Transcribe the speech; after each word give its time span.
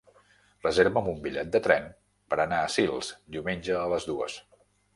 Reserva'm 0.61 1.09
un 1.11 1.19
bitllet 1.25 1.51
de 1.57 1.61
tren 1.67 1.85
per 2.33 2.41
anar 2.47 2.63
a 2.63 2.73
Sils 2.77 3.13
diumenge 3.37 3.79
a 3.83 3.87
les 3.95 4.13
dues. 4.13 4.43